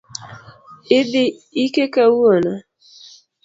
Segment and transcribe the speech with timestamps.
[0.97, 2.53] Idhii ike kawuono